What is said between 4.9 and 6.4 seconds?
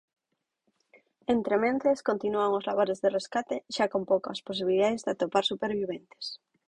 de atopar superviventes.